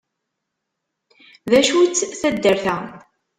[1.49, 2.77] D acu-tt taddart-a?